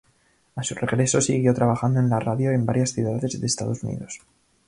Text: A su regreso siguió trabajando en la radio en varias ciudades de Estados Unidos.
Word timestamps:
A 0.55 0.63
su 0.63 0.73
regreso 0.73 1.21
siguió 1.21 1.53
trabajando 1.53 1.99
en 1.99 2.09
la 2.09 2.19
radio 2.19 2.49
en 2.49 2.65
varias 2.65 2.89
ciudades 2.93 3.39
de 3.39 3.45
Estados 3.45 3.83
Unidos. 3.83 4.19